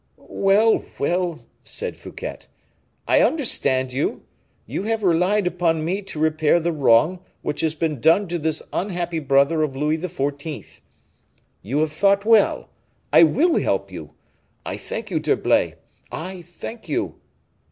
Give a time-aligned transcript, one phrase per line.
[0.17, 2.39] "Well, well," said Fouquet,
[3.07, 4.23] "I understand you;
[4.65, 8.63] you have relied upon me to repair the wrong which has been done to this
[8.73, 10.81] unhappy brother of Louis XIV.
[11.61, 12.71] You have thought well;
[13.13, 14.15] I will help you.
[14.65, 15.75] I thank you, D'Herblay,
[16.11, 17.19] I thank you."